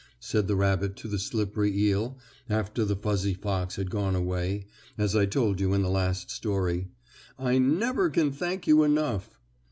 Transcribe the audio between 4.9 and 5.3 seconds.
as I